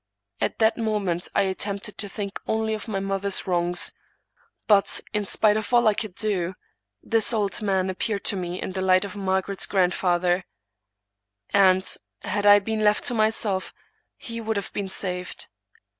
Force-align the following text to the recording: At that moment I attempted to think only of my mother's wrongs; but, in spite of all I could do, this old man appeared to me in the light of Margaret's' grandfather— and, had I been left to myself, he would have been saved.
At 0.39 0.57
that 0.57 0.79
moment 0.79 1.27
I 1.35 1.43
attempted 1.43 1.95
to 1.99 2.09
think 2.09 2.39
only 2.47 2.73
of 2.73 2.87
my 2.87 2.99
mother's 2.99 3.45
wrongs; 3.45 3.91
but, 4.65 4.99
in 5.13 5.25
spite 5.25 5.57
of 5.57 5.71
all 5.75 5.87
I 5.87 5.93
could 5.93 6.15
do, 6.15 6.55
this 7.03 7.31
old 7.31 7.61
man 7.61 7.87
appeared 7.87 8.23
to 8.23 8.35
me 8.35 8.59
in 8.59 8.71
the 8.71 8.81
light 8.81 9.05
of 9.05 9.15
Margaret's' 9.15 9.67
grandfather— 9.67 10.43
and, 11.51 11.85
had 12.23 12.47
I 12.47 12.57
been 12.57 12.83
left 12.83 13.03
to 13.09 13.13
myself, 13.13 13.75
he 14.17 14.41
would 14.41 14.57
have 14.57 14.73
been 14.73 14.89
saved. 14.89 15.45